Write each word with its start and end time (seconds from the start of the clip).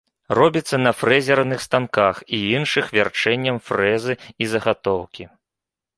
Робіцца 0.37 0.77
на 0.85 0.93
фрэзерных 0.99 1.59
станках 1.67 2.15
і 2.37 2.41
іншых 2.57 2.85
вярчэннем 2.97 3.57
фрэзы 3.69 4.13
і 4.45 4.49
загатоўкі. 4.55 5.23